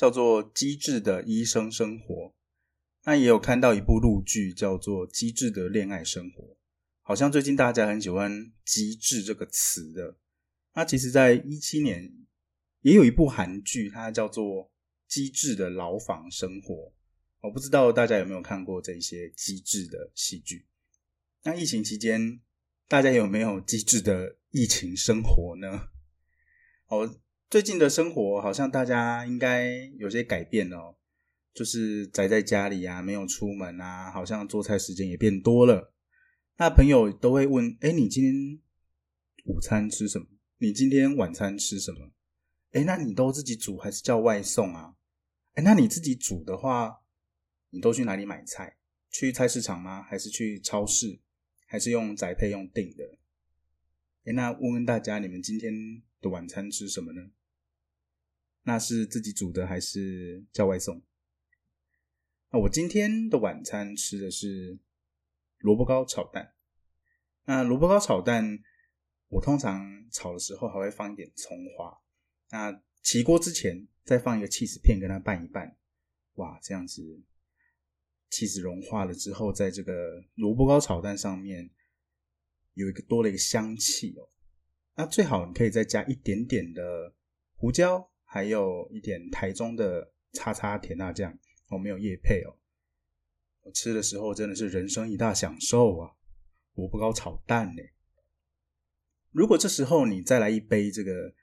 [0.00, 2.14] 叫做《机智的医生生活》。
[3.04, 6.42] 那也有看到一部陆剧，叫做《机智的恋爱生活》。
[7.02, 10.16] 好像最近大家很喜欢“机智”这个词的。
[10.72, 12.10] 那其实，在一七年
[12.80, 14.44] 也有一部韩剧，它叫做
[15.06, 16.74] 《机智的牢房生活》。
[17.42, 20.66] 我不知道大家有没有看过这些机智的戏剧。
[21.42, 22.40] 那疫情期间，
[22.88, 25.88] 大家有没有机智的疫情生活呢？
[26.88, 27.20] 哦。
[27.50, 29.68] 最近的生活好像大家应该
[29.98, 30.94] 有些改变哦，
[31.52, 35.92] 就是宅在家里啊，没有出门啊，好像做菜时间也变多了。
[36.58, 38.60] 那朋友都会问：哎，你今天
[39.46, 40.28] 午餐吃什么？
[40.58, 42.12] 你今天晚餐吃什么？
[42.70, 44.94] 哎，那你都自己煮还是叫外送啊？
[45.54, 47.00] 哎，那你自己煮的话，
[47.70, 48.76] 你都去哪里买菜？
[49.10, 50.04] 去菜市场吗？
[50.04, 51.18] 还是去超市？
[51.66, 53.18] 还是用宅配用订的？
[54.26, 55.74] 哎，那问问大家，你们今天
[56.20, 57.20] 的晚餐吃什么呢？
[58.62, 61.02] 那是自己煮的还是叫外送？
[62.50, 64.78] 那我今天的晚餐吃的是
[65.58, 66.54] 萝卜糕炒蛋。
[67.44, 68.58] 那萝卜糕炒蛋，
[69.28, 72.00] 我通常炒的时候还会放一点葱花。
[72.50, 75.76] 那起锅之前再放一个起司片跟它拌一拌，
[76.34, 77.22] 哇，这样子
[78.28, 81.70] 起司融化了之后，在这个萝卜糕炒蛋上面
[82.74, 84.28] 有一个多了一个香气哦。
[84.96, 87.14] 那最好你可以再加一点点的
[87.54, 88.09] 胡椒。
[88.32, 91.36] 还有一点台中的叉叉甜辣酱，
[91.68, 92.54] 我没有叶配哦。
[93.62, 96.12] 我吃的时候真的是人生一大享受啊！
[96.74, 97.82] 萝卜糕炒蛋呢。
[99.32, 101.34] 如果这时候你再来一杯这个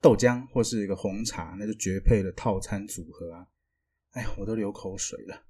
[0.00, 3.48] 豆浆或是一个红茶，那就绝配的套餐组合啊！
[4.12, 5.44] 哎呀，我都流口水了。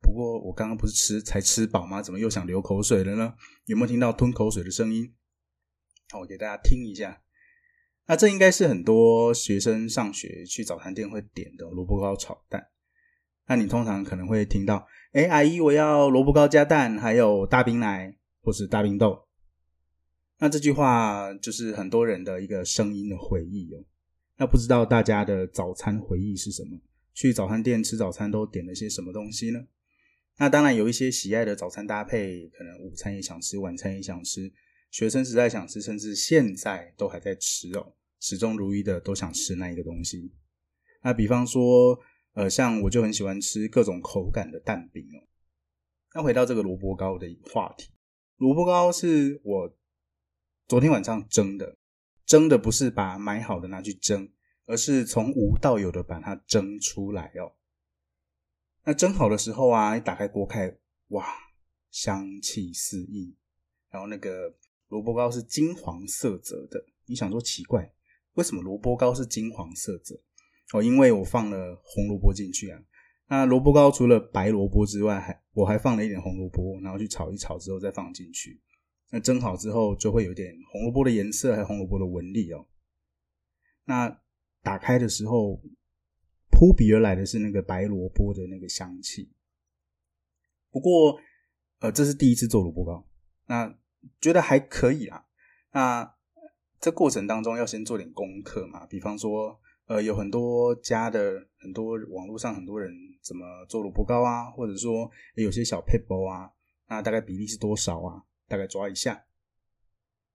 [0.00, 2.02] 不过我刚刚不是吃才吃饱吗？
[2.02, 3.36] 怎么又想流口水了呢？
[3.66, 5.14] 有没有听到吞口水的声音？
[6.18, 7.22] 我给大家听一下。
[8.06, 12.68] 那这应该是很多学生上学去早餐店会点的萝卜糕炒蛋。
[13.46, 19.26] 那你通常可能会听到：“哎，阿姨，我要萝卜糕加蛋，还有大冰奶或是大冰豆。”
[20.38, 23.84] 那这句话就是很多人的一个声音的回忆哦。
[24.38, 26.78] 那不知道大家的早餐回忆是什么？
[27.12, 29.60] 去早餐店吃早餐都点了些什么东西呢？
[30.38, 34.50] 那当然有一些喜爱的早餐搭配，可能午餐也想吃，晚餐也想吃，
[34.90, 37.94] 学生时代想吃，甚至现在都还在吃哦。
[38.18, 40.32] 始终如一的都想吃那一个东西。
[41.02, 41.98] 那比方说，
[42.34, 45.24] 呃，像我就很喜欢吃各种口感的蛋饼哦。
[46.12, 47.90] 那回到这个萝卜糕的话题，
[48.36, 49.76] 萝卜糕是我
[50.66, 51.78] 昨天晚上蒸的，
[52.26, 54.30] 蒸的不是把买好的拿去蒸，
[54.66, 57.52] 而是从无到有的把它蒸出来哦。
[58.84, 60.76] 那蒸好的时候啊，一打开锅盖，
[61.08, 61.26] 哇，
[61.90, 63.36] 香气四溢。
[63.90, 64.54] 然后那个
[64.90, 67.90] 萝卜糕是金黄色泽的，你想说奇怪？
[68.34, 70.20] 为什么萝卜糕是金黄色泽？
[70.72, 72.80] 哦，因为我放了红萝卜进去啊。
[73.28, 78.60] 那萝卜糕除了白萝卜之外，还我还放了一点红萝卜，然后去炒一炒之后再放进去。
[79.10, 82.66] 那蒸好之后就会有点红萝卜的颜色，还有红萝卜的纹理哦。
[83.84, 84.20] 那
[84.62, 85.60] 打开的时候，
[86.50, 89.32] 扑鼻而来的是那个白萝卜的那个香气。
[90.70, 91.18] 不过，
[91.78, 93.04] 呃，这是第一次做萝卜糕，
[93.46, 93.76] 那
[94.20, 95.26] 觉得还可以啊。
[95.72, 96.14] 那。
[96.82, 102.90] 这过程当中要先做点功课嘛，比方说，呃，有很多家的很多网络上很多人
[103.20, 106.50] 怎么做萝卜糕啊，或者说有些小配包啊，
[106.88, 108.24] 那大概比例是多少啊？
[108.48, 109.26] 大概抓一下，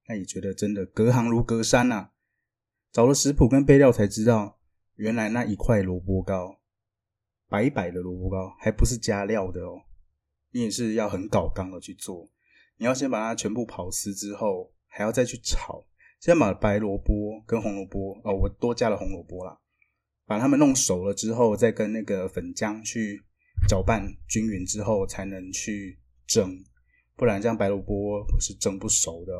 [0.08, 2.12] 那也觉得真的隔行如隔山呐。
[2.92, 4.60] 找了食谱跟备料才知道，
[4.98, 6.60] 原来那一块萝卜糕，
[7.50, 9.82] 白白的萝卜糕还不是加料的哦，
[10.52, 12.30] 你也是要很搞刚的去做，
[12.78, 15.86] 你要先把它全部刨丝之后，还要再去炒。
[16.20, 19.60] 先把白萝卜跟红萝卜哦，我多加了红萝卜啦，
[20.26, 23.24] 把它们弄熟了之后，再跟那个粉浆去
[23.68, 26.58] 搅拌均匀之后，才能去蒸，
[27.16, 29.34] 不然这样白萝卜是蒸不熟的。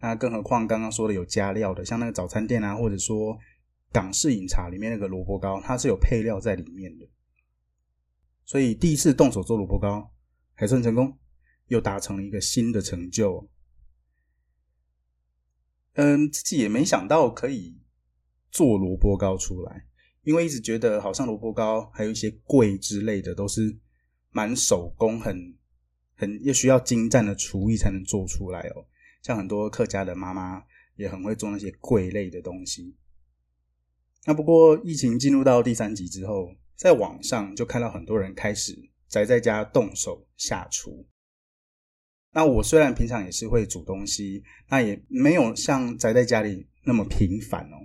[0.00, 3.36] 那更何况刚刚说的有加料的，像那个早餐店啊，或者说
[3.92, 7.06] 港式饮茶里面那个萝卜糕，它是有配料在里面的。
[8.46, 10.10] 所以第一次动手做萝卜糕
[10.54, 11.14] 还算成功，
[11.70, 13.48] 又达成了一个新的成就。
[15.94, 17.78] 嗯，自己也没想到可以
[18.50, 19.86] 做萝卜糕出来，
[20.22, 23.78] 因为一直觉得好像萝卜糕还有一些桂之类的都是
[24.30, 25.56] 蛮手工、很
[26.16, 28.86] 很又需要精湛的厨艺才能做出来哦。
[29.22, 30.64] 像很多客家的妈妈
[30.96, 32.96] 也很会做那些桂类的东西。
[34.24, 38.76] 那不过疫情进入到第三集之后，在网上就看到很多人开始
[39.06, 41.06] 宅在家动手下厨。
[42.32, 47.76] 那我虽然平常也是会煮东西，那也没有像宅在家里那么频繁哦。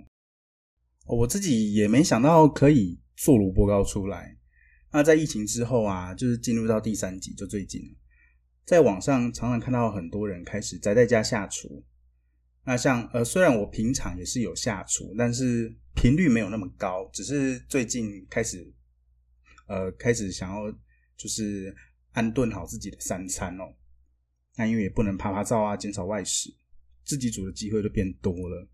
[1.06, 4.36] 我自己也没想到可以做萝卜糕出来。
[4.92, 7.88] 那在疫情之后啊，就是进入到第三集，就最近了，
[8.64, 11.84] 在网上常常看到很多人开始宅在家下厨。
[12.64, 18.72] 那像呃，虽然我平常也是有下厨，但是频率没有那么高，只是最近开始，
[19.66, 20.70] 呃，开始想要
[21.16, 21.74] 就是
[22.12, 23.64] 安顿好自己的三餐哦。
[24.56, 26.52] 那因为也不能拍拍照啊，减少外食，
[27.04, 28.66] 自己煮的机会就变多了。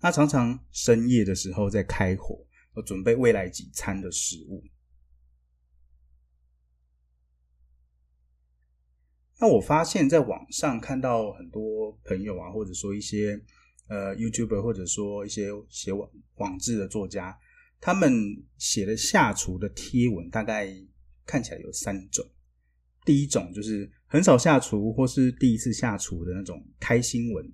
[0.00, 2.46] 那常常深夜的时候在开火，
[2.76, 4.62] 要准备未来几餐的食物。
[9.38, 13.38] 那我发现，在网上看到很多朋友啊，或者说一些
[13.88, 17.38] 呃 YouTuber，或者说一些写网网志的作家，
[17.80, 18.12] 他们
[18.58, 20.68] 写的下厨的贴文，大概
[21.24, 22.26] 看起来有三种。
[23.06, 27.52] 第一种就是很少下厨，或是第一次下厨的那种开心文，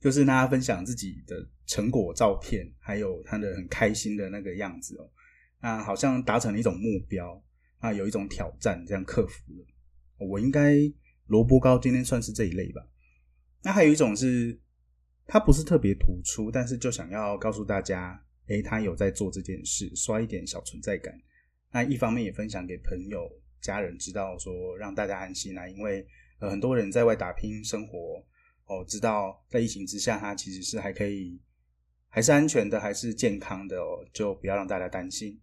[0.00, 5.10] 就是大家分享自己的成果照片，还有他的很开心的那个样子哦。
[5.60, 7.42] 那好像达成了一种目标，
[7.78, 9.66] 啊，有一种挑战，这样克服了。
[10.18, 10.76] 我应该
[11.26, 12.86] 萝卜糕今天算是这一类吧。
[13.64, 14.56] 那还有一种是，
[15.26, 21.12] 他不是特别突出，但是就想要告诉大家，诶，他有在做这件事，刷一点小存在感。
[21.72, 23.28] 那一方面也分享给朋友。
[23.66, 26.06] 家人知道说让大家安心啊，因为
[26.38, 28.24] 呃很多人在外打拼生活
[28.66, 31.40] 哦，知道在疫情之下他其实是还可以，
[32.08, 35.40] 还是安全的，还是健康的哦，就不要让大家担心。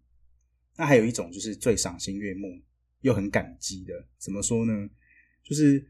[0.78, 2.48] 那还有一种就是最赏心悦目
[3.02, 4.90] 又很感激的，怎么说呢？
[5.44, 5.86] 就是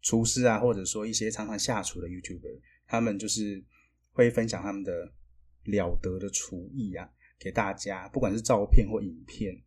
[0.00, 3.64] 厨师啊，或者说一些常常下厨的 YouTuber，他们就是
[4.12, 5.12] 会分享他们的
[5.64, 9.62] 了得的厨艺啊，给大家，不管是照片或影片。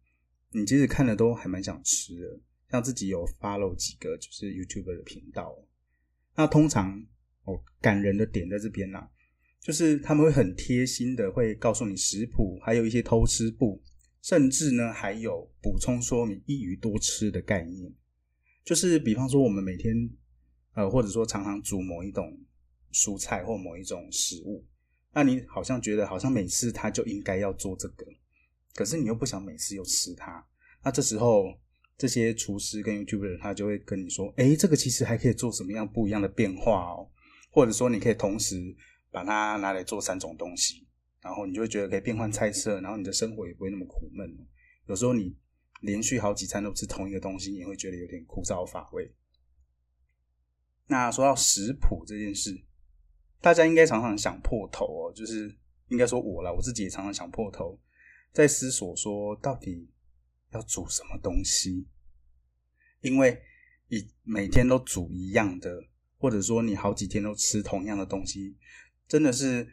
[0.55, 2.39] 你其实看了都还蛮想吃的，
[2.71, 5.53] 像自己有 follow 几个就是 YouTube 的频道，
[6.35, 6.97] 那通常
[7.43, 9.11] 哦感人的点在这边啦，
[9.61, 13.83] 就是他们会很贴心的会告诉你食谱，还有一些偷吃步，
[14.21, 17.93] 甚至呢还有补充说明一鱼多吃的概念，
[18.63, 19.93] 就是比方说我们每天
[20.73, 22.39] 呃或者说常常煮某一种
[22.93, 24.65] 蔬菜或某一种食物，
[25.13, 28.05] 那你好像觉得好像每次他就应该要做这个。
[28.75, 30.45] 可是你又不想每次又吃它，
[30.83, 31.45] 那这时候
[31.97, 37.09] 这些厨师跟 YouTuber 他就会跟你说：“哎，这个其实还可以做什么样不一样的变化哦，
[37.49, 38.75] 或者说你可以同时
[39.09, 40.85] 把它拿来做三种东西，
[41.21, 44.29] 然后你就会觉得可以变换菜色，然后你的生活也不会那么苦闷。
[44.87, 45.33] 有时候你
[45.81, 49.15] 连续好几餐都吃同一个东西，你会觉得有点枯燥乏味。
[50.87, 52.61] 那说到食谱这件事，
[53.39, 55.57] 大家应该常常想破头哦，就是
[55.87, 57.79] 应该说我了，我自己也常常想破头。
[58.35, 59.89] 在思索说，到底
[60.51, 61.87] 要煮什么东西？
[62.99, 63.41] 因为
[63.87, 65.81] 你每天都煮一样的，
[66.17, 68.57] 或者说你好几天都吃同样的东西，
[69.07, 69.65] 真的是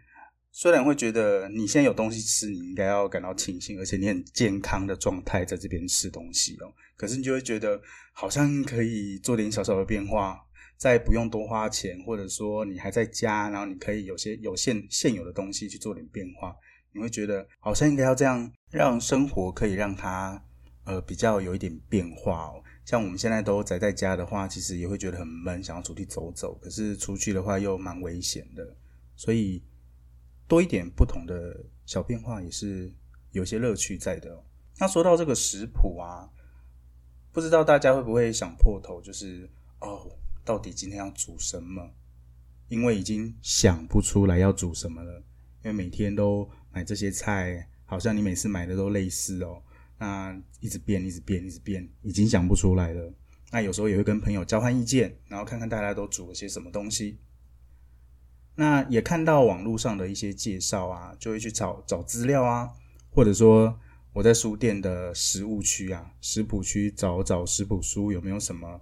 [0.53, 6.73] 虽然会觉得你现在有东西吃，你应该要感到庆幸，而且你很健康的状态在这边吃东西哦。
[6.97, 7.83] 可是你就会觉得
[8.13, 10.39] 好像可以做点小小的变化，
[10.77, 16.55] 在不用多花钱，或者说你还在家，然后你可以有些有限现有的东西去做点变化。
[16.95, 20.43] 你会觉得好像应该要这样，让生活可以让它
[20.85, 22.63] 呃比较有一点变化哦。
[22.85, 26.55] 像我们现在都宅在家的话，其实也会觉得很闷，想要出去走走。
[26.61, 28.77] 可是出去的话又蛮危险的，
[29.17, 29.63] 所以
[30.47, 32.93] 多一点不同的小变化也是
[33.31, 34.45] 有些乐趣在的。
[34.79, 36.29] 那说到这个食谱啊，
[37.33, 39.49] 不知道大家会不会想破头，就是
[39.81, 40.11] 哦，
[40.45, 41.89] 到底今天要煮什么？
[42.69, 45.23] 因为已经想不出来要煮什么了，
[45.65, 46.51] 因为每天都。
[46.73, 49.63] 买这些菜，好像你每次买的都类似哦。
[49.99, 53.13] 那一直变，一直变，一直变，已经想不出来了。
[53.53, 57.19] 那有时候也会跟朋友交换意见，然后看看大家都煮了些什么东西。
[58.55, 62.71] 那也看到网络上的一些介绍啊，就会去找找资料啊，
[63.11, 63.79] 或者说
[64.13, 68.81] 我在书店的食物区啊、食谱区找找食谱书有没有什么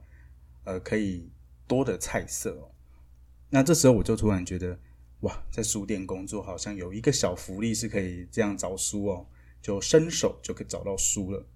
[0.65, 1.31] 呃可以
[1.67, 2.71] 多的菜色哦。
[3.51, 4.79] 那这时候我就突然觉得。
[5.21, 9.27] 哇，在书店工作好像有一个小福利是可以这样找书哦，
[9.61, 11.47] 就伸手就可以找到书了。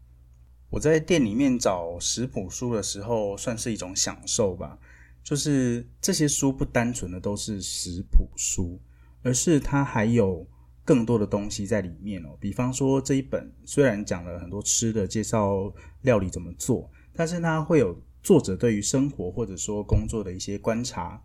[0.71, 4.79] 我在店里面找食谱书的时候，算是一种享受吧。
[5.23, 8.79] 就是这些书不单纯的都是食谱书，
[9.23, 10.47] 而是它还有
[10.85, 12.37] 更多的东西在里面哦。
[12.39, 21.23] 比方说这一本虽然讲了很多吃的，介绍料理怎么做，但是它会有作者对于生活或者说工作的一些观察。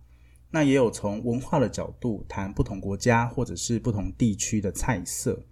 [0.51, 5.45] 那也有从文化的角度谈不同国家或者是不同地区的菜色。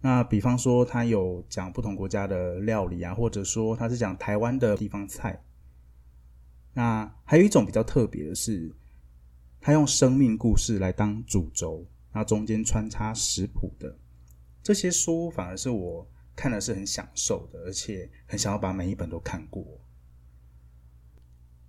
[0.00, 5.42] 那比方说，他有讲不同国家的料理啊，或者说他是讲台湾的地方菜。
[6.74, 8.72] 那还有一种比较特别的是，
[9.60, 13.98] 他用生命故事来当主轴，那中间穿插食谱的
[14.62, 19.64] 这些书，反而是我看的是很享受的，而且很想要把每一本都看过。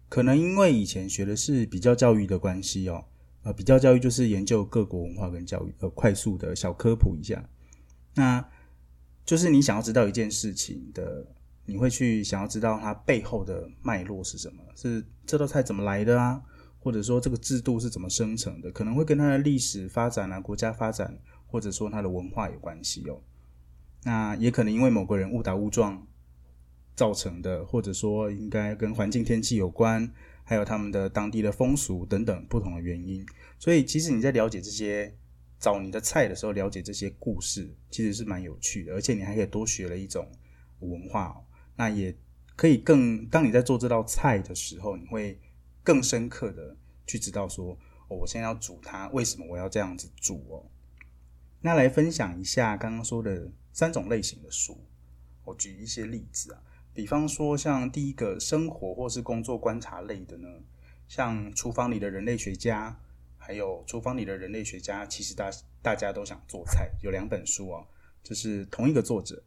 [0.09, 3.05] 可能因为以前学的是比较教育的关系哦，
[3.43, 7.47] 呃，比较教育就是研究各国文化跟教育，呃，快速的小科普一下。
[8.15, 8.43] 那
[9.23, 11.25] 就是你想要知道一件事情的，
[11.65, 14.63] 你会去想要知道它背后的脉络是什么？
[14.75, 16.41] 是这道菜怎么来的啊？
[16.79, 18.71] 或者说这个制度是怎么生成的？
[18.71, 23.21] 可能会跟它的历史发展啊、国家发展，或者说它的文化有关系哦。
[24.03, 26.07] 那也可能因为某个人误打误撞
[26.99, 30.11] 造成的，或者说应该跟环境天气有关，
[30.43, 33.25] 还有他们的当地的风俗等等不同的原因。
[33.57, 35.15] 所以其实你在了解这些。
[35.61, 40.25] 找你的菜的时候，了解这些故事其实是蛮有趣的，而且你还可以多学了一种
[40.79, 41.35] 文化。
[41.75, 42.15] 那也
[42.55, 45.37] 可以更，当你在做这道菜的时候，你会
[45.83, 47.77] 更深刻的去知道说，
[48.07, 50.63] 哦，我现在要煮它，为什么我要这样子煮哦？
[51.59, 54.77] 那来分享一下刚刚说的三种类型的书，
[55.43, 56.63] 我举一些例子啊，
[56.99, 60.49] 比方说像第一个生活或是工作观察类的呢，
[61.07, 62.99] 像厨房里的人类学家。
[63.41, 65.49] 还有厨房里的人类学家，其实大
[65.81, 66.91] 大家都想做菜。
[67.01, 67.87] 有两本书哦，
[68.21, 69.41] 就是同一个作者。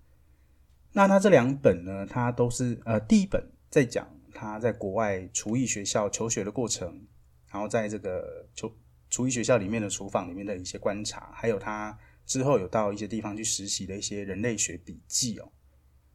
[0.93, 7.07] 那他这两本呢，他都是呃，第一本在讲他在国外厨艺学校求学的过程，
[7.53, 8.75] 然后在这个厨
[9.09, 15.53] 厨艺学校里面的厨房里面的一些观察，还有他之后有到一些地方去实习的一些人类学笔记哦。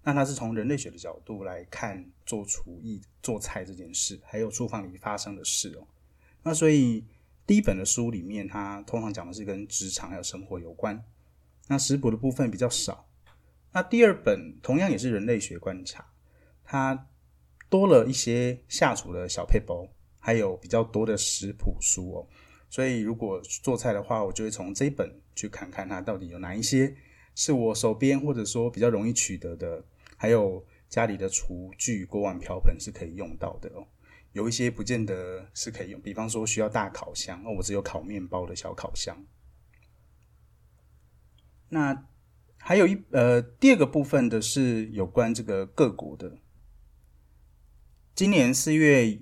[0.08, 5.86] 那他是从人类学的角度来看做厨艺做菜这件事，还有厨房里发生的事哦。
[6.44, 7.04] 那所以。
[7.48, 11.02] 第一本的书里面，它通常讲的是跟职场还有生活有关，
[11.70, 13.08] 那食谱的部分比较少。
[13.72, 16.06] 那第二本同样也是人类学观察，
[16.66, 17.08] 它
[17.70, 19.88] 多了一些下厨的小配包，
[20.20, 22.28] 还有比较多的食谱书哦。
[22.70, 26.94] 所以如果做菜的话，我就会从这一本去看看它到底有哪一些
[27.34, 29.82] 是我手边或者说比较容易取得的，
[30.18, 33.88] 还有家里的厨具、锅碗瓢盆是可以用到的哦。
[34.34, 39.26] 有一些不见得是可以用，比方说需要大烤箱，哦，我只有烤面包的小烤箱。
[41.70, 42.06] 那
[42.58, 46.38] 还有一呃，第二个部分的是有关这个各国的。
[48.14, 49.20] 今年四月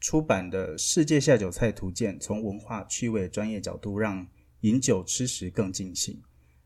[0.00, 4.26] 出版的《世界下酒菜图鉴》，从文化、趣味、专业角度，让
[4.60, 6.22] 饮酒吃食更尽兴。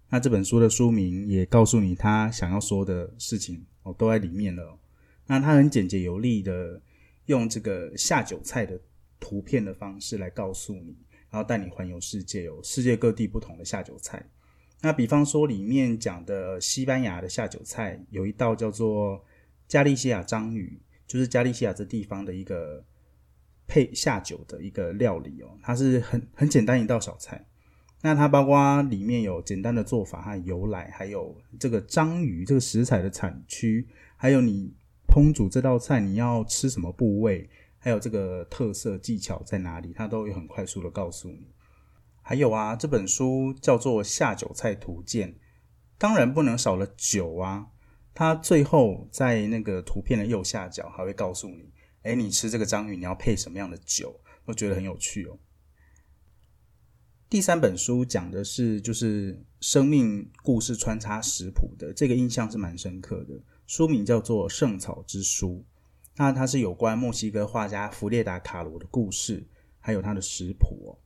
[0.09, 4.79] 那这本书的书名也告诉你他想要说的事情哦，都在里面了。
[5.27, 6.81] 那它很简洁有力的。
[7.29, 8.81] 用这个下酒菜的
[9.21, 10.97] 图片的方式来告诉你，
[11.29, 14.27] 然后带你环游世界，有世界各地不同的下酒菜。
[14.81, 19.23] 那比方说里面讲的西班牙的下酒菜，有一道叫做
[19.67, 22.83] 加利西亚章鱼，就是加利西亚这地方的一个
[23.67, 25.51] 配下酒的一个料理哦。
[25.63, 27.45] 它是很很简单一道小菜，
[28.03, 33.87] 那它包括里面有简单的做法和由来，还有这个章鱼这个食材的产区，
[34.17, 34.75] 还有你。
[35.11, 41.49] 烹煮这道菜，你要吃什么部位，还有这个特色技巧在哪里，它都会很快速的告诉你。
[42.21, 45.33] 还有啊，这本书叫做《下酒菜图鉴》，
[45.97, 47.69] 当然不能少了酒啊。
[48.13, 55.39] 它最后在那个图片的右下角还会告诉你，哎，你吃这个章鱼你要配什么样的酒，我觉得很有趣哦。
[57.31, 63.39] 第三本书讲的是就是生命故事穿插食谱的，这个印象是蛮深刻的。
[63.67, 65.57] 书名叫做《圣草之书》，
[66.17, 69.47] 那它是有关墨西哥画家弗列达卡罗的故事，
[69.79, 70.97] 还有他的食谱哦。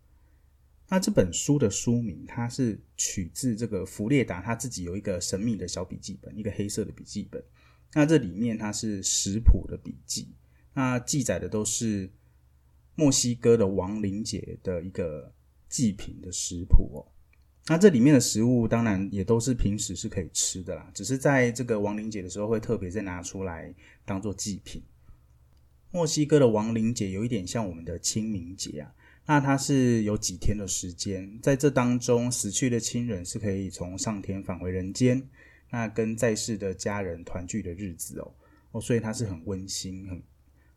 [0.89, 7.43] 那这本书的书名，它是取自这个弗列达他自己有一个神秘的小笔记本，一个黑色的笔记本。
[7.95, 10.29] 那这里面它是食谱的笔记，
[10.75, 12.09] 那记载的都是
[12.95, 15.33] 墨西哥的亡灵节的一个
[15.73, 17.01] 祭品的食谱哦。
[17.67, 23.73] 那这里面的食物当然也都是平时是可以吃的啦，只是在这个亡灵节的时候会特别再拿出来
[24.05, 24.83] 当做祭品。
[25.91, 28.95] 墨西哥的亡灵节有一点像我们的清明节啊，
[29.27, 35.23] 那它是有几天的时间，在这当中死去的亲人是可以从上天返回人间，
[35.71, 38.35] 那跟在世的家人团聚的日子哦
[38.73, 40.23] 哦，所以它是很温馨、很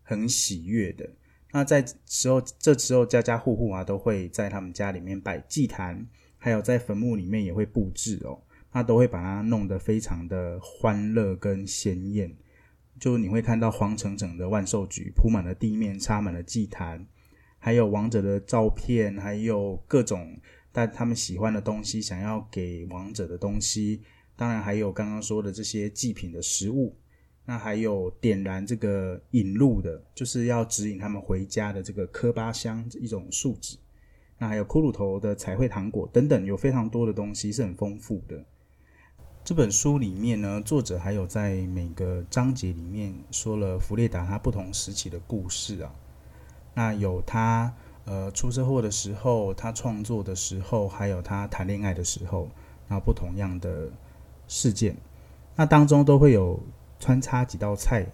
[0.04, 1.10] 很喜悦的。
[1.52, 6.08] 那在时候这时候家家户户啊都会在他们家里面摆祭坛。
[6.38, 8.40] 还有在坟墓里面也会布置哦，
[8.72, 12.38] 那都会把它弄得非常的欢乐跟鲜艳。
[13.00, 17.04] 就你会看到黄澄澄的万寿菊铺满了地面，插满了祭坛，
[17.58, 20.40] 还有王者的照片，还有各种
[20.72, 24.04] 但他们喜欢的东西，想要给王者的东西。
[24.36, 26.96] 当然还有刚刚说的这些祭品的食物。
[27.48, 33.78] 那还有点燃这个引路的，就是要指引他们回家的这个科巴香一种树脂。
[34.40, 38.44] 那还有骷髅头的彩绘糖果等等，有非常多的东西是很丰富的。
[39.44, 45.94] 这本书里面呢，作者还有在每个章节里面说了弗列达他不同时期的故事啊。
[46.74, 47.72] 那有他
[48.06, 52.50] 呃出车祸的时候，他创作的时候，还有他谈恋爱的时候，
[52.88, 53.88] 然后不同样的
[54.48, 54.98] 事件，
[55.56, 56.60] 那当中都会有。
[57.00, 58.06] 穿插几道菜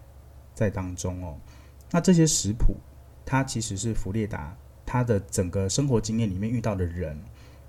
[0.54, 1.38] 在当中哦，
[1.92, 2.76] 那这些食谱，
[3.26, 7.18] 它其实是弗列达他的整个生活经验里面遇到的人，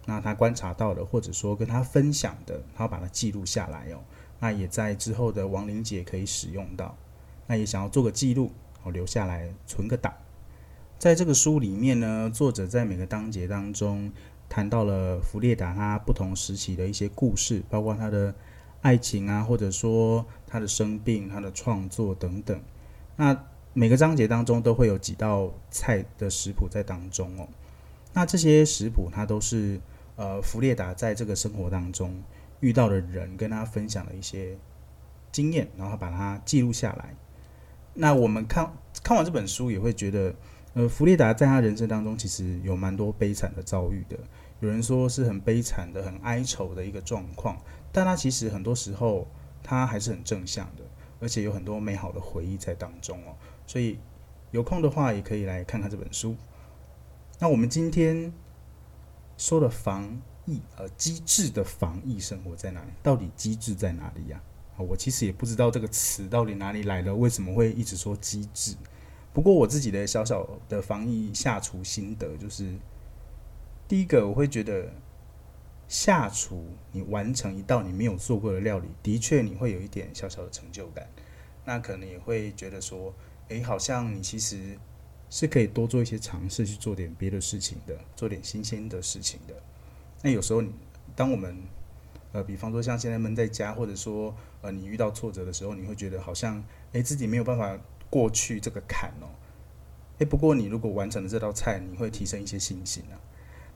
[0.07, 4.01] 那他观察到的，或者说跟他分享的，他把它记录下来哦，
[4.41, 6.97] 那也在之后的亡灵节可以使用到，
[7.47, 8.51] 那也想要做个记录
[8.83, 10.13] 哦，留下来存个档。
[10.99, 14.11] 在这个书里面呢，作者在每个章节当中
[14.49, 18.35] 谈到了弗列达他不同时期的一些故事，包括他的。
[18.83, 22.61] 爱情啊，或者说他的生病、他的创作等等，
[23.17, 23.35] 那
[23.73, 27.49] 每个章节当中都会有几道菜的食谱在当中哦。
[28.13, 29.81] 那这些食谱，它都是
[30.17, 32.23] 呃弗列达在这个生活当中
[32.61, 34.55] 遇到的人跟他分享的一些
[35.33, 37.17] 经验，然后把它记录下来。
[37.95, 38.71] 那我们看
[39.03, 40.35] 看完这本书，也会觉得，
[40.75, 44.19] 呃，弗列达在他人生当中其实有蛮多悲惨的遭遇的。
[44.61, 47.59] 有人说是很悲惨的、很哀愁的一个状况。
[47.91, 49.27] 但他其实很多时候
[49.63, 50.83] 它还是很正向的，
[51.21, 53.37] 而且有很多美好的回忆在当中哦。
[53.67, 53.99] 所以
[54.51, 56.37] 有空的话也可以来看看这本书。
[57.39, 58.33] 那我们今天
[59.39, 62.91] 说的防疫，呃，机智的防疫生活在哪里？
[63.03, 64.43] 到底机智在哪里呀？
[64.77, 68.75] 啊，我其实也不知道这个词到底哪里来的，为什么会一直说机智？
[69.33, 72.75] 不过我自己的小小的防疫下厨心得就是，
[73.87, 74.93] 第一个我会觉得。
[75.93, 81.07] 下厨，你完成一道你没有做过的料理，的确你会有一点小小的成就感。
[81.67, 83.15] 那可能也会觉得说，
[83.49, 84.79] 诶，好像你其实
[85.29, 89.55] 是可以多做一些尝试，去做点别的事情的，做点新鲜的事情的。
[90.23, 90.65] 那有时候，
[91.15, 91.55] 当我们
[92.33, 97.79] 呃，比方说像现在闷在家，或者说呃，你遇到挫折的时候，你会觉得好像诶，自己没有办法
[98.09, 99.29] 过去这个坎哦。
[100.21, 103.21] 诶，不过你如果完成了这道菜，你会提升一些信心啊。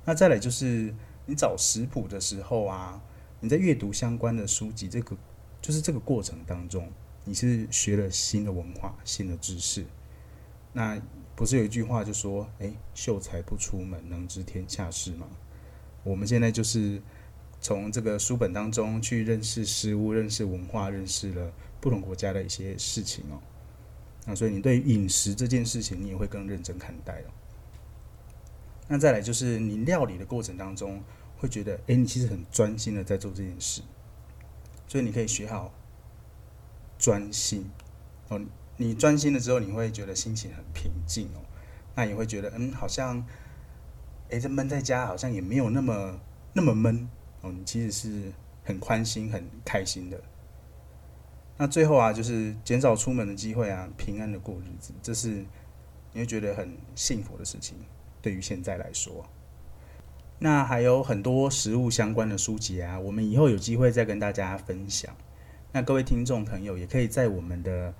[0.07, 0.95] 那再来就是。
[1.27, 3.03] 你找食谱的时候啊，
[3.41, 5.17] 你在阅读相关的书籍，这个
[5.61, 6.89] 就是这个过程当中，
[7.25, 9.85] 你是学了新的文化、新的知识。
[10.73, 11.01] 那
[11.35, 15.27] 不是有一句话就说：“哎，秀才不出门，能知天下事吗？”
[16.05, 17.03] 我们现在就是
[17.61, 23.43] 从这个书本当中去认识事物、认识文化、认识了不同国家的一些事情哦。
[24.25, 27.31] 那所以你对饮食这件事情，你也会更认真看待哦。
[28.89, 31.03] 那再来就是你料理的过程当中，
[31.39, 33.83] 会觉得，哎，你其实很专心的在做这件事，
[34.87, 35.73] 所以你可以学好
[36.99, 37.69] 专心
[38.29, 38.41] 哦。
[38.77, 41.41] 你专心了之后，你会觉得心情很平静哦。
[41.95, 43.27] 那也会觉得，嗯，好像，
[44.31, 46.21] 哎，这闷在家好像也没有那么
[46.53, 47.09] 那么闷
[47.41, 47.51] 哦。
[47.51, 50.23] 你其实是很宽心、很开心的。
[51.57, 55.45] 那最后啊，就是减少出门的机会啊，平安的过日子，这是
[56.13, 57.79] 你会觉得很幸福的事情。
[58.27, 59.25] 对于现在来说，
[60.41, 65.15] 那还有很多食物相关的书籍啊，我们以后有机会再跟大家分享。
[65.71, 67.95] 那各位听众朋友，也可以在我们的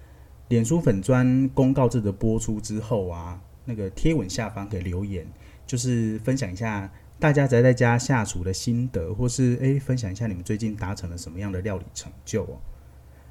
[0.49, 5.25] 脸书粉砖公告这个播出之后啊，那个贴文下方给留言，
[5.65, 12.59] 就是分享一下大家宅在家下厨的心得，或是诶分享一下你们最近达成了什么样的料理成就哦。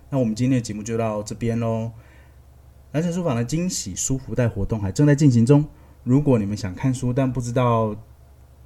[0.09, 1.91] 那我们今天的节目就到这边喽。
[2.93, 5.67] 蓝城书房的惊喜书福袋活动还正在进行中。
[6.05, 7.95] 如果你们想看书，但不知道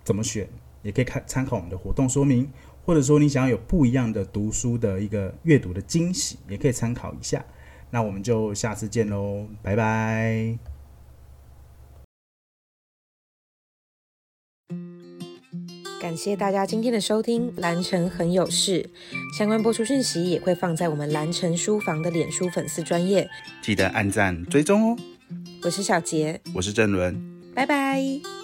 [0.04, 0.46] 怎么选，
[0.82, 2.52] 也可以看参考我们的活动说明，
[2.86, 7.46] 或者说你想要有不一样的读书的一个阅读的惊喜，也可以参考一下。
[7.92, 10.60] 那我们就下次见喽，拜拜！
[16.02, 18.90] 感谢大家今天的收听，蓝城很有事，
[19.38, 23.30] 相关播出讯息也会放在我们蓝城书房的脸书粉丝专业，
[23.62, 24.98] 记得按赞追踪哦。
[25.64, 27.16] 我是小杰，我是郑伦，
[27.54, 28.39] 拜拜。